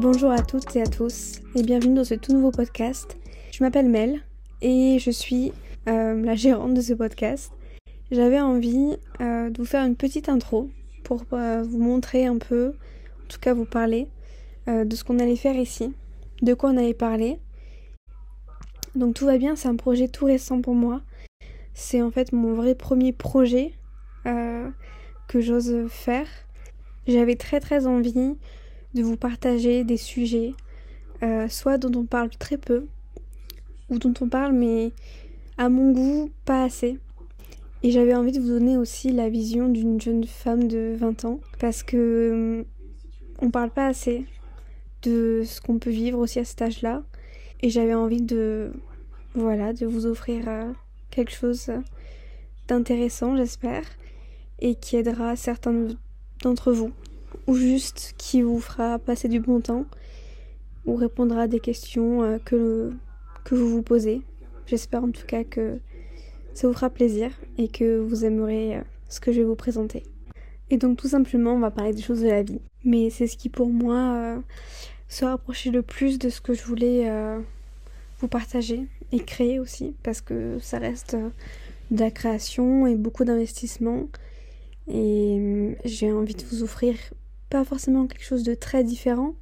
[0.00, 3.16] Bonjour à toutes et à tous et bienvenue dans ce tout nouveau podcast.
[3.50, 4.20] Je m'appelle Mel
[4.62, 5.52] et je suis
[5.88, 7.50] euh, la gérante de ce podcast.
[8.12, 10.70] J'avais envie euh, de vous faire une petite intro
[11.02, 12.74] pour euh, vous montrer un peu,
[13.24, 14.06] en tout cas vous parler
[14.68, 15.92] de ce qu'on allait faire ici,
[16.42, 17.40] de quoi on allait parler.
[18.94, 21.02] Donc tout va bien, c'est un projet tout récent pour moi.
[21.74, 23.72] C'est en fait mon vrai premier projet
[24.24, 26.28] que j'ose faire.
[27.08, 28.36] J'avais très très envie
[28.94, 30.54] de vous partager des sujets,
[31.22, 32.86] euh, soit dont on parle très peu,
[33.90, 34.92] ou dont on parle mais
[35.56, 36.98] à mon goût pas assez.
[37.82, 41.40] Et j'avais envie de vous donner aussi la vision d'une jeune femme de 20 ans,
[41.60, 42.64] parce que hum,
[43.40, 44.24] on parle pas assez
[45.02, 47.02] de ce qu'on peut vivre aussi à cet âge-là.
[47.60, 48.72] Et j'avais envie de,
[49.34, 50.72] voilà, de vous offrir euh,
[51.10, 51.70] quelque chose
[52.68, 53.84] d'intéressant, j'espère,
[54.60, 55.88] et qui aidera certains
[56.42, 56.92] d'entre vous
[57.48, 59.86] ou juste qui vous fera passer du bon temps
[60.84, 62.92] ou répondra à des questions euh, que,
[63.44, 64.20] que vous vous posez.
[64.66, 65.80] J'espère en tout cas que
[66.52, 70.02] ça vous fera plaisir et que vous aimerez euh, ce que je vais vous présenter.
[70.68, 72.60] Et donc tout simplement on va parler des choses de la vie.
[72.84, 74.38] Mais c'est ce qui pour moi euh,
[75.08, 77.10] se rapprochait le plus de ce que je voulais
[78.20, 81.16] vous partager et créer aussi parce que ça reste
[81.90, 84.06] de la création et beaucoup d'investissement
[84.86, 86.94] et j'ai envie de vous offrir
[87.50, 89.34] pas forcément quelque chose de très différent,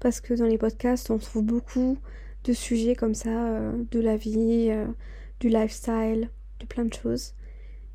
[0.00, 1.98] parce que dans les podcasts, on trouve beaucoup
[2.44, 4.86] de sujets comme ça, euh, de la vie, euh,
[5.40, 7.34] du lifestyle, de plein de choses.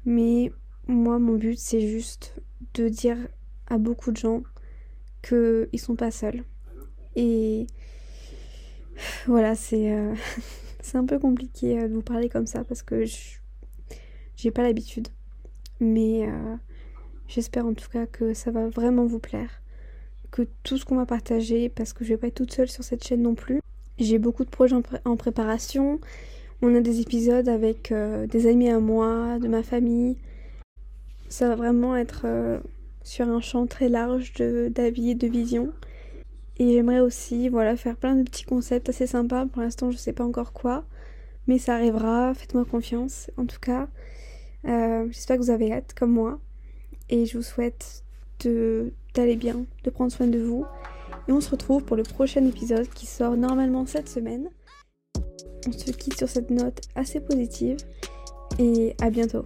[0.06, 0.52] Mais
[0.88, 2.36] moi, mon but, c'est juste
[2.74, 3.18] de dire
[3.68, 4.44] à beaucoup de gens
[5.22, 6.44] qu'ils sont pas seuls.
[7.16, 7.68] Et
[9.28, 10.14] voilà, c'est euh,
[10.94, 13.06] un peu compliqué de vous parler comme ça parce que
[14.36, 15.08] j'ai pas l'habitude.
[15.80, 16.28] Mais
[17.34, 19.64] J'espère en tout cas que ça va vraiment vous plaire.
[20.30, 22.84] Que tout ce qu'on va partager, parce que je vais pas être toute seule sur
[22.84, 23.60] cette chaîne non plus.
[23.98, 26.00] J'ai beaucoup de projets en, préparation.
[26.62, 30.18] On a des épisodes avec euh, des amis à moi, de ma famille.
[31.28, 32.60] Ça va vraiment être euh,
[33.02, 35.74] sur un champ très large d'avis et de vision.
[36.60, 39.48] Et j'aimerais aussi voilà, faire plein de petits concepts assez sympas.
[39.48, 40.86] Pour l'instant, je sais pas encore quoi.
[41.48, 43.32] Mais ça arrivera, faites-moi confiance.
[43.38, 43.88] En tout cas,
[44.68, 46.40] euh, j'espère que vous avez hâte, comme moi
[47.10, 48.04] et je vous souhaite
[49.14, 50.66] d'aller bien, de prendre soin de vous.
[51.28, 54.50] Et on se retrouve pour le prochain épisode qui sort normalement cette semaine.
[55.68, 57.78] On se quitte sur cette note assez positive
[58.60, 59.46] et à bientôt.